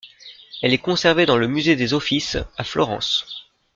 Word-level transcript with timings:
Elle 0.63 0.73
est 0.73 0.79
conservée 0.79 1.27
dans 1.27 1.37
le 1.37 1.47
musée 1.47 1.75
des 1.75 1.93
Offices 1.93 2.35
à 2.57 2.63
Florence. 2.63 3.45